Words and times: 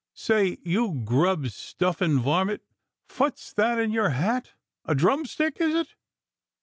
Say! 0.15 0.57
You 0.63 0.99
grub 1.05 1.45
stuffin' 1.49 2.19
varmint! 2.21 2.63
Phwat's 3.07 3.53
that 3.53 3.77
in 3.77 3.91
your 3.91 4.09
hat? 4.09 4.53
A 4.83 4.95
droom 4.95 5.27
stick, 5.27 5.57
is 5.61 5.75
it? 5.75 5.93